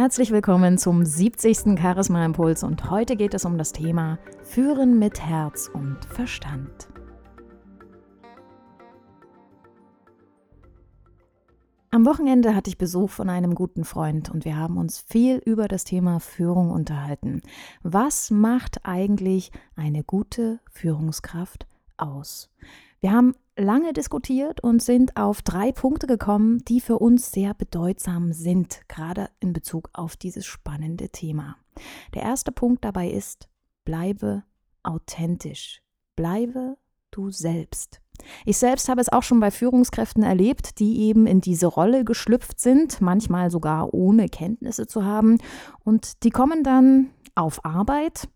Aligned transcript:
Herzlich 0.00 0.30
willkommen 0.30 0.78
zum 0.78 1.04
70. 1.04 1.78
Charisma 1.78 2.24
Impuls 2.24 2.62
und 2.62 2.90
heute 2.90 3.16
geht 3.16 3.34
es 3.34 3.44
um 3.44 3.58
das 3.58 3.72
Thema 3.72 4.18
Führen 4.42 4.98
mit 4.98 5.20
Herz 5.20 5.70
und 5.70 6.02
Verstand. 6.06 6.88
Am 11.90 12.06
Wochenende 12.06 12.54
hatte 12.54 12.70
ich 12.70 12.78
Besuch 12.78 13.10
von 13.10 13.28
einem 13.28 13.54
guten 13.54 13.84
Freund 13.84 14.30
und 14.30 14.46
wir 14.46 14.56
haben 14.56 14.78
uns 14.78 15.04
viel 15.06 15.36
über 15.36 15.68
das 15.68 15.84
Thema 15.84 16.18
Führung 16.18 16.70
unterhalten. 16.70 17.42
Was 17.82 18.30
macht 18.30 18.86
eigentlich 18.86 19.52
eine 19.76 20.02
gute 20.02 20.60
Führungskraft 20.70 21.66
aus? 21.98 22.50
Wir 23.00 23.12
haben 23.12 23.34
lange 23.56 23.94
diskutiert 23.94 24.62
und 24.62 24.82
sind 24.82 25.16
auf 25.16 25.40
drei 25.40 25.72
Punkte 25.72 26.06
gekommen, 26.06 26.62
die 26.68 26.80
für 26.80 26.98
uns 26.98 27.32
sehr 27.32 27.54
bedeutsam 27.54 28.34
sind, 28.34 28.82
gerade 28.88 29.30
in 29.40 29.54
Bezug 29.54 29.88
auf 29.94 30.16
dieses 30.16 30.44
spannende 30.44 31.08
Thema. 31.08 31.56
Der 32.14 32.22
erste 32.22 32.52
Punkt 32.52 32.84
dabei 32.84 33.08
ist, 33.08 33.48
bleibe 33.86 34.44
authentisch. 34.82 35.80
Bleibe 36.14 36.76
du 37.10 37.30
selbst. 37.30 38.02
Ich 38.44 38.58
selbst 38.58 38.90
habe 38.90 39.00
es 39.00 39.08
auch 39.08 39.22
schon 39.22 39.40
bei 39.40 39.50
Führungskräften 39.50 40.22
erlebt, 40.22 40.78
die 40.78 41.00
eben 41.00 41.26
in 41.26 41.40
diese 41.40 41.68
Rolle 41.68 42.04
geschlüpft 42.04 42.60
sind, 42.60 43.00
manchmal 43.00 43.50
sogar 43.50 43.94
ohne 43.94 44.28
Kenntnisse 44.28 44.86
zu 44.86 45.06
haben. 45.06 45.38
Und 45.84 46.22
die 46.22 46.30
kommen 46.30 46.62
dann 46.62 47.10
auf 47.34 47.64
Arbeit 47.64 48.28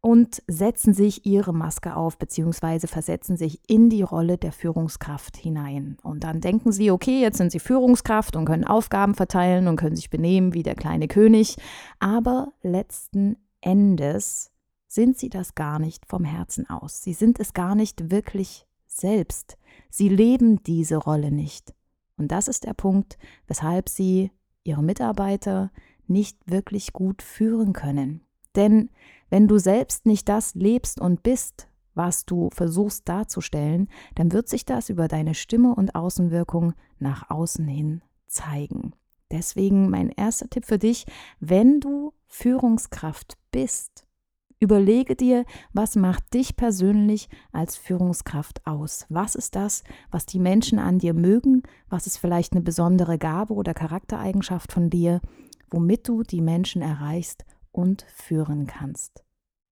und 0.00 0.42
setzen 0.46 0.94
sich 0.94 1.26
ihre 1.26 1.52
Maske 1.52 1.94
auf, 1.94 2.18
beziehungsweise 2.18 2.88
versetzen 2.88 3.36
sich 3.36 3.60
in 3.66 3.90
die 3.90 4.02
Rolle 4.02 4.38
der 4.38 4.52
Führungskraft 4.52 5.36
hinein. 5.36 5.98
Und 6.02 6.24
dann 6.24 6.40
denken 6.40 6.72
sie, 6.72 6.90
okay, 6.90 7.20
jetzt 7.20 7.36
sind 7.36 7.52
sie 7.52 7.60
Führungskraft 7.60 8.34
und 8.36 8.46
können 8.46 8.64
Aufgaben 8.64 9.14
verteilen 9.14 9.68
und 9.68 9.76
können 9.76 9.96
sich 9.96 10.08
benehmen 10.08 10.54
wie 10.54 10.62
der 10.62 10.74
kleine 10.74 11.06
König. 11.06 11.56
Aber 11.98 12.52
letzten 12.62 13.36
Endes 13.60 14.50
sind 14.86 15.18
sie 15.18 15.28
das 15.28 15.54
gar 15.54 15.78
nicht 15.78 16.06
vom 16.06 16.24
Herzen 16.24 16.68
aus. 16.68 17.02
Sie 17.02 17.12
sind 17.12 17.38
es 17.38 17.52
gar 17.52 17.74
nicht 17.74 18.10
wirklich 18.10 18.66
selbst. 18.86 19.58
Sie 19.90 20.08
leben 20.08 20.62
diese 20.62 20.96
Rolle 20.96 21.30
nicht. 21.30 21.74
Und 22.16 22.32
das 22.32 22.48
ist 22.48 22.64
der 22.64 22.74
Punkt, 22.74 23.18
weshalb 23.46 23.88
sie 23.88 24.30
ihre 24.64 24.82
Mitarbeiter 24.82 25.70
nicht 26.06 26.38
wirklich 26.50 26.92
gut 26.92 27.22
führen 27.22 27.72
können. 27.72 28.22
Denn 28.56 28.90
wenn 29.30 29.48
du 29.48 29.58
selbst 29.58 30.06
nicht 30.06 30.28
das 30.28 30.54
lebst 30.54 31.00
und 31.00 31.22
bist, 31.22 31.68
was 31.94 32.24
du 32.24 32.50
versuchst 32.52 33.08
darzustellen, 33.08 33.88
dann 34.14 34.32
wird 34.32 34.48
sich 34.48 34.64
das 34.64 34.90
über 34.90 35.08
deine 35.08 35.34
Stimme 35.34 35.74
und 35.74 35.94
Außenwirkung 35.94 36.74
nach 36.98 37.30
außen 37.30 37.66
hin 37.66 38.02
zeigen. 38.26 38.92
Deswegen 39.30 39.90
mein 39.90 40.10
erster 40.10 40.48
Tipp 40.48 40.64
für 40.64 40.78
dich, 40.78 41.06
wenn 41.38 41.80
du 41.80 42.12
Führungskraft 42.26 43.38
bist, 43.50 44.06
Überlege 44.62 45.16
dir, 45.16 45.46
was 45.72 45.96
macht 45.96 46.34
dich 46.34 46.54
persönlich 46.54 47.30
als 47.50 47.78
Führungskraft 47.78 48.66
aus? 48.66 49.06
Was 49.08 49.34
ist 49.34 49.56
das, 49.56 49.84
was 50.10 50.26
die 50.26 50.38
Menschen 50.38 50.78
an 50.78 50.98
dir 50.98 51.14
mögen? 51.14 51.62
Was 51.88 52.06
ist 52.06 52.18
vielleicht 52.18 52.52
eine 52.52 52.60
besondere 52.60 53.16
Gabe 53.16 53.54
oder 53.54 53.72
Charaktereigenschaft 53.72 54.70
von 54.70 54.90
dir, 54.90 55.22
womit 55.70 56.06
du 56.06 56.24
die 56.24 56.42
Menschen 56.42 56.82
erreichst 56.82 57.46
und 57.72 58.02
führen 58.08 58.66
kannst? 58.66 59.24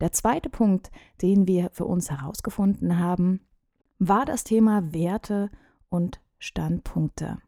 Der 0.00 0.12
zweite 0.12 0.48
Punkt, 0.48 0.90
den 1.22 1.46
wir 1.46 1.70
für 1.72 1.84
uns 1.84 2.10
herausgefunden 2.10 2.98
haben, 2.98 3.40
war 3.98 4.24
das 4.24 4.44
Thema 4.44 4.92
Werte 4.92 5.50
und 5.88 6.20
Standpunkte. 6.38 7.38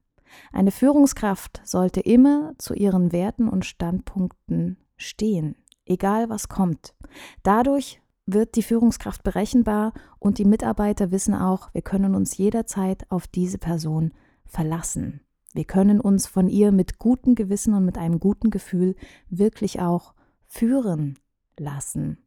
Eine 0.52 0.70
Führungskraft 0.70 1.60
sollte 1.64 2.00
immer 2.00 2.54
zu 2.58 2.74
ihren 2.74 3.12
Werten 3.12 3.48
und 3.48 3.64
Standpunkten 3.64 4.76
stehen 4.96 5.54
egal 5.90 6.30
was 6.30 6.48
kommt. 6.48 6.94
Dadurch 7.42 8.00
wird 8.24 8.54
die 8.54 8.62
Führungskraft 8.62 9.22
berechenbar 9.22 9.92
und 10.18 10.38
die 10.38 10.44
Mitarbeiter 10.44 11.10
wissen 11.10 11.34
auch, 11.34 11.74
wir 11.74 11.82
können 11.82 12.14
uns 12.14 12.36
jederzeit 12.36 13.10
auf 13.10 13.26
diese 13.26 13.58
Person 13.58 14.12
verlassen. 14.46 15.20
Wir 15.52 15.64
können 15.64 16.00
uns 16.00 16.28
von 16.28 16.48
ihr 16.48 16.70
mit 16.70 16.98
gutem 17.00 17.34
Gewissen 17.34 17.74
und 17.74 17.84
mit 17.84 17.98
einem 17.98 18.20
guten 18.20 18.50
Gefühl 18.50 18.94
wirklich 19.28 19.80
auch 19.80 20.14
führen 20.50 21.18
lassen. 21.56 22.18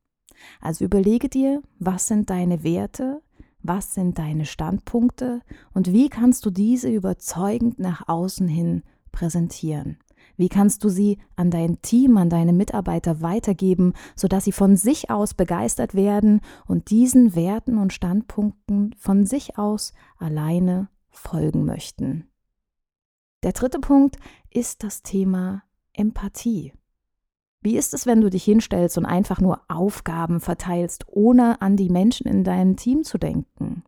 Also 0.61 0.85
überlege 0.85 1.29
dir, 1.29 1.61
was 1.77 2.07
sind 2.07 2.29
deine 2.29 2.63
Werte, 2.63 3.21
was 3.61 3.93
sind 3.93 4.17
deine 4.17 4.45
Standpunkte 4.45 5.41
und 5.73 5.91
wie 5.91 6.09
kannst 6.09 6.45
du 6.45 6.49
diese 6.49 6.89
überzeugend 6.89 7.79
nach 7.79 8.07
außen 8.07 8.47
hin 8.47 8.83
präsentieren. 9.11 9.97
Wie 10.37 10.49
kannst 10.49 10.83
du 10.83 10.89
sie 10.89 11.19
an 11.35 11.51
dein 11.51 11.81
Team, 11.81 12.17
an 12.17 12.29
deine 12.29 12.53
Mitarbeiter 12.53 13.21
weitergeben, 13.21 13.93
sodass 14.15 14.45
sie 14.45 14.51
von 14.51 14.77
sich 14.77 15.09
aus 15.09 15.33
begeistert 15.33 15.93
werden 15.93 16.41
und 16.65 16.89
diesen 16.89 17.35
Werten 17.35 17.77
und 17.77 17.93
Standpunkten 17.93 18.95
von 18.97 19.25
sich 19.25 19.57
aus 19.57 19.93
alleine 20.17 20.89
folgen 21.09 21.65
möchten? 21.65 22.29
Der 23.43 23.51
dritte 23.51 23.79
Punkt 23.79 24.17
ist 24.49 24.83
das 24.83 25.03
Thema 25.03 25.63
Empathie. 25.91 26.73
Wie 27.63 27.77
ist 27.77 27.93
es, 27.93 28.05
wenn 28.05 28.19
du 28.19 28.29
dich 28.29 28.43
hinstellst 28.43 28.97
und 28.97 29.05
einfach 29.05 29.39
nur 29.39 29.61
Aufgaben 29.69 30.41
verteilst, 30.41 31.05
ohne 31.07 31.61
an 31.61 31.77
die 31.77 31.89
Menschen 31.89 32.27
in 32.27 32.43
deinem 32.43 32.75
Team 32.75 33.03
zu 33.03 33.17
denken? 33.17 33.83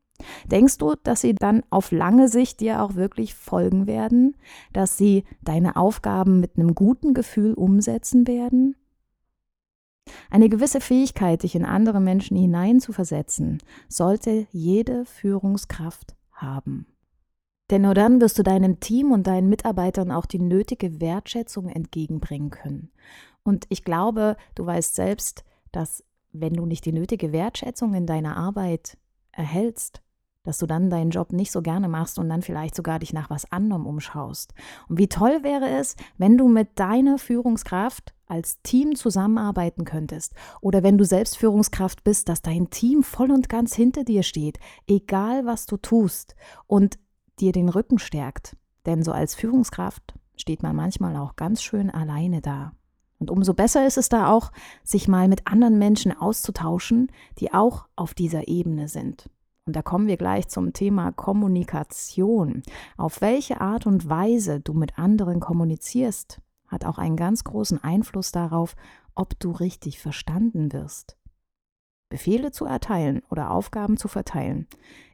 Denkst 0.50 0.78
du, 0.78 0.96
dass 1.04 1.22
sie 1.22 1.36
dann 1.36 1.62
auf 1.70 1.92
lange 1.92 2.30
Sicht 2.30 2.62
dir 2.62 2.82
auch 2.82 2.96
wirklich 2.96 3.36
folgen 3.36 3.86
werden? 3.86 4.38
Dass 4.72 4.98
sie 4.98 5.26
deine 5.44 5.76
Aufgaben 5.76 6.40
mit 6.40 6.58
einem 6.58 6.74
guten 6.74 7.14
Gefühl 7.14 7.54
umsetzen 7.54 8.26
werden? 8.28 8.76
Eine 10.30 10.48
gewisse 10.48 10.80
Fähigkeit, 10.80 11.44
dich 11.44 11.56
in 11.56 11.66
andere 11.66 12.00
Menschen 12.00 12.38
hineinzuversetzen, 12.38 13.58
sollte 13.90 14.48
jede 14.52 15.04
Führungskraft 15.06 16.16
haben. 16.32 16.86
Denn 17.72 17.82
nur 17.82 17.94
dann 17.94 18.22
wirst 18.22 18.38
du 18.38 18.44
deinem 18.44 18.80
Team 18.80 19.12
und 19.12 19.26
deinen 19.28 19.50
Mitarbeitern 19.50 20.12
auch 20.12 20.26
die 20.26 20.40
nötige 20.40 21.02
Wertschätzung 21.02 21.68
entgegenbringen 21.68 22.52
können. 22.52 22.92
Und 23.44 23.66
ich 23.70 23.84
glaube, 23.84 24.38
du 24.54 24.66
weißt 24.66 24.96
selbst, 24.96 25.44
dass 25.72 26.04
wenn 26.32 26.54
du 26.54 26.66
nicht 26.66 26.86
die 26.86 26.94
nötige 26.94 27.32
Wertschätzung 27.32 27.94
in 27.94 28.06
deiner 28.06 28.38
Arbeit 28.38 28.98
erhältst, 29.32 30.02
dass 30.44 30.60
du 30.60 30.68
dann 30.68 30.90
deinen 30.90 31.10
Job 31.10 31.34
nicht 31.34 31.52
so 31.52 31.62
gerne 31.62 31.88
machst 31.88 32.20
und 32.20 32.30
dann 32.30 32.42
vielleicht 32.42 32.76
sogar 32.76 33.00
dich 33.00 33.14
nach 33.14 33.30
was 33.30 33.52
anderem 33.52 33.86
umschaust. 33.86 34.54
Und 34.88 35.00
wie 35.00 35.08
toll 35.10 35.40
wäre 35.42 35.70
es, 35.70 35.96
wenn 36.18 36.38
du 36.38 36.48
mit 36.48 36.80
deiner 36.80 37.18
Führungskraft 37.18 38.14
als 38.28 38.62
Team 38.62 38.96
zusammenarbeiten 38.96 39.86
könntest 39.86 40.34
oder 40.62 40.84
wenn 40.84 40.98
du 40.98 41.06
selbst 41.06 41.38
Führungskraft 41.38 42.04
bist, 42.04 42.30
dass 42.30 42.42
dein 42.42 42.70
Team 42.70 43.04
voll 43.04 43.32
und 43.32 43.50
ganz 43.50 43.76
hinter 43.76 44.04
dir 44.04 44.24
steht, 44.24 44.60
egal 44.88 45.46
was 45.46 45.66
du 45.66 45.78
tust 45.78 46.36
und 46.68 47.00
dir 47.40 47.52
den 47.52 47.70
Rücken 47.70 48.00
stärkt. 48.00 48.56
Denn 48.86 49.04
so 49.04 49.12
als 49.12 49.36
Führungskraft 49.36 50.14
steht 50.36 50.64
man 50.64 50.76
manchmal 50.76 51.16
auch 51.16 51.36
ganz 51.36 51.62
schön 51.62 51.90
alleine 51.90 52.42
da. 52.42 52.74
Und 53.18 53.32
umso 53.32 53.54
besser 53.54 53.88
ist 53.88 53.98
es 53.98 54.10
da 54.10 54.30
auch, 54.30 54.52
sich 54.84 55.08
mal 55.08 55.28
mit 55.28 55.48
anderen 55.48 55.80
Menschen 55.80 56.12
auszutauschen, 56.12 57.12
die 57.40 57.54
auch 57.54 57.88
auf 57.96 58.14
dieser 58.14 58.48
Ebene 58.48 58.88
sind. 58.88 59.30
Und 59.66 59.76
da 59.76 59.82
kommen 59.82 60.08
wir 60.08 60.18
gleich 60.18 60.48
zum 60.48 60.74
Thema 60.74 61.12
Kommunikation. 61.12 62.62
Auf 62.98 63.22
welche 63.22 63.62
Art 63.62 63.88
und 63.88 64.08
Weise 64.10 64.60
du 64.60 64.74
mit 64.74 65.00
anderen 65.00 65.40
kommunizierst, 65.40 66.40
hat 66.68 66.86
auch 66.86 66.98
einen 66.98 67.16
ganz 67.16 67.44
großen 67.44 67.84
Einfluss 67.84 68.32
darauf, 68.32 68.76
ob 69.16 69.40
du 69.40 69.52
richtig 69.52 70.00
verstanden 70.00 70.72
wirst. 70.74 71.18
Befehle 72.10 72.52
zu 72.52 72.66
erteilen 72.66 73.24
oder 73.30 73.50
Aufgaben 73.50 73.98
zu 73.98 74.08
verteilen 74.08 74.68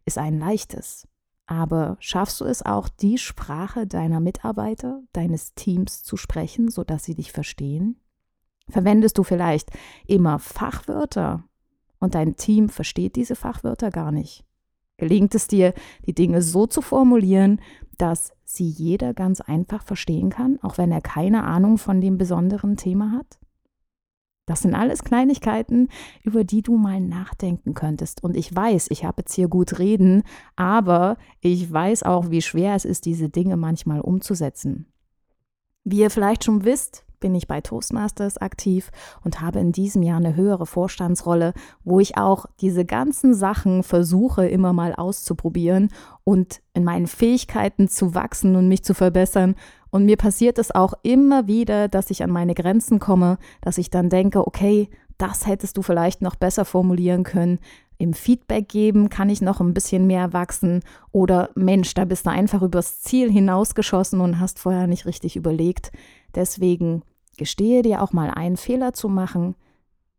ist 0.06 0.18
ein 0.18 0.38
leichtes. 0.40 1.08
Aber 1.48 1.98
schaffst 2.00 2.40
du 2.42 2.46
es 2.46 2.66
auch, 2.66 2.88
die 2.88 3.18
Sprache 3.18 3.88
deiner 3.88 4.20
Mitarbeiter, 4.20 5.02
deines 5.12 5.54
Teams 5.54 6.04
zu 6.04 6.16
sprechen, 6.18 6.70
sodass 6.70 7.04
sie 7.04 7.16
dich 7.16 7.32
verstehen? 7.32 8.00
Verwendest 8.70 9.18
du 9.18 9.24
vielleicht 9.24 9.70
immer 10.08 10.40
Fachwörter 10.40 11.44
und 12.00 12.16
dein 12.16 12.36
Team 12.36 12.70
versteht 12.70 13.16
diese 13.16 13.36
Fachwörter 13.36 13.92
gar 13.92 14.12
nicht. 14.12 14.46
Gelingt 14.98 15.36
es 15.36 15.48
dir, 15.48 15.74
die 16.06 16.14
Dinge 16.14 16.42
so 16.42 16.68
zu 16.68 16.82
formulieren, 16.82 17.60
dass 17.98 18.34
sie 18.44 18.70
jeder 18.70 19.14
ganz 19.14 19.42
einfach 19.42 19.84
verstehen 19.84 20.30
kann, 20.30 20.60
auch 20.62 20.78
wenn 20.78 20.92
er 20.92 21.02
keine 21.02 21.44
Ahnung 21.44 21.78
von 21.78 22.02
dem 22.02 22.18
besonderen 22.18 22.78
Thema 22.78 23.12
hat? 23.12 23.40
Das 24.52 24.64
sind 24.64 24.76
alles 24.76 25.06
Kleinigkeiten, 25.06 25.88
über 26.24 26.44
die 26.44 26.62
du 26.62 26.76
mal 26.76 27.00
nachdenken 27.00 27.74
könntest. 27.74 28.22
Und 28.22 28.36
ich 28.36 28.54
weiß, 28.54 28.88
ich 28.90 29.06
habe 29.06 29.22
jetzt 29.22 29.34
hier 29.34 29.48
gut 29.48 29.80
reden, 29.80 30.24
aber 30.58 31.16
ich 31.40 31.72
weiß 31.72 32.04
auch, 32.04 32.32
wie 32.32 32.42
schwer 32.42 32.76
es 32.76 32.84
ist, 32.84 33.06
diese 33.06 33.30
Dinge 33.30 33.56
manchmal 33.56 34.02
umzusetzen. 34.02 34.88
Wie 35.86 36.00
ihr 36.00 36.10
vielleicht 36.10 36.44
schon 36.44 36.66
wisst, 36.66 37.06
bin 37.22 37.34
ich 37.34 37.48
bei 37.48 37.62
Toastmasters 37.62 38.38
aktiv 38.38 38.92
und 39.24 39.40
habe 39.40 39.60
in 39.60 39.72
diesem 39.72 40.04
Jahr 40.04 40.18
eine 40.18 40.36
höhere 40.36 40.66
Vorstandsrolle, 40.66 41.54
wo 41.86 42.02
ich 42.02 42.18
auch 42.18 42.46
diese 42.60 42.84
ganzen 42.84 43.34
Sachen 43.34 43.84
versuche 43.84 44.46
immer 44.46 44.74
mal 44.74 44.94
auszuprobieren 44.94 45.90
und 46.26 46.62
in 46.74 46.84
meinen 46.84 47.08
Fähigkeiten 47.08 47.88
zu 47.88 48.14
wachsen 48.14 48.58
und 48.58 48.68
mich 48.68 48.84
zu 48.84 48.94
verbessern. 48.94 49.56
Und 49.90 50.06
mir 50.06 50.18
passiert 50.18 50.60
es 50.60 50.74
auch 50.74 50.94
immer 51.04 51.48
wieder, 51.48 51.88
dass 51.88 52.12
ich 52.12 52.24
an 52.24 52.30
meine 52.30 52.56
Grenzen 52.56 53.00
komme, 53.00 53.38
dass 53.62 53.78
ich 53.78 53.90
dann 53.90 54.10
denke, 54.10 54.46
okay, 54.46 54.90
das 55.18 55.46
hättest 55.46 55.78
du 55.78 55.82
vielleicht 55.82 56.22
noch 56.22 56.36
besser 56.36 56.66
formulieren 56.66 57.24
können. 57.24 57.60
Im 58.02 58.14
Feedback 58.14 58.68
geben 58.68 59.10
kann 59.10 59.30
ich 59.30 59.42
noch 59.42 59.62
ein 59.62 59.76
bisschen 59.76 60.08
mehr 60.08 60.34
wachsen. 60.34 60.82
Oder 61.12 61.52
Mensch, 61.54 61.94
da 61.94 62.06
bist 62.06 62.26
du 62.26 62.32
einfach 62.32 62.64
übers 62.64 63.02
Ziel 63.02 63.32
hinausgeschossen 63.32 64.22
und 64.22 64.40
hast 64.40 64.58
vorher 64.58 64.88
nicht 64.88 65.06
richtig 65.06 65.36
überlegt. 65.36 65.92
Deswegen 66.34 67.04
gestehe 67.38 67.82
dir 67.82 68.02
auch 68.02 68.14
mal 68.14 68.30
ein, 68.30 68.58
Fehler 68.58 68.94
zu 68.94 69.10
machen. 69.10 69.56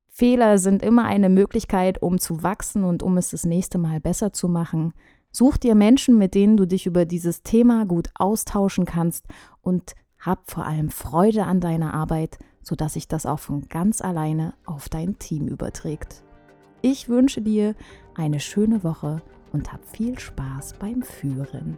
Fehler 0.08 0.58
sind 0.58 0.82
immer 0.82 1.04
eine 1.04 1.28
Möglichkeit, 1.28 2.02
um 2.02 2.18
zu 2.18 2.42
wachsen 2.42 2.84
und 2.84 3.02
um 3.02 3.16
es 3.16 3.30
das 3.30 3.44
nächste 3.44 3.78
Mal 3.78 4.00
besser 4.00 4.32
zu 4.32 4.48
machen. 4.48 4.92
Such 5.30 5.56
dir 5.56 5.74
Menschen, 5.74 6.18
mit 6.18 6.34
denen 6.34 6.56
du 6.56 6.66
dich 6.66 6.86
über 6.86 7.06
dieses 7.06 7.42
Thema 7.42 7.86
gut 7.86 8.10
austauschen 8.14 8.84
kannst 8.84 9.26
und 9.62 9.94
hab 10.18 10.50
vor 10.50 10.66
allem 10.66 10.90
Freude 10.90 11.44
an 11.44 11.60
deiner 11.60 11.94
Arbeit 11.94 12.38
sodass 12.62 12.94
sich 12.94 13.08
das 13.08 13.26
auch 13.26 13.38
von 13.38 13.68
ganz 13.68 14.00
alleine 14.00 14.54
auf 14.64 14.88
dein 14.88 15.18
Team 15.18 15.48
überträgt. 15.48 16.22
Ich 16.80 17.08
wünsche 17.08 17.42
dir 17.42 17.74
eine 18.14 18.40
schöne 18.40 18.82
Woche 18.84 19.22
und 19.52 19.72
hab 19.72 19.84
viel 19.84 20.18
Spaß 20.18 20.74
beim 20.74 21.02
Führen. 21.02 21.76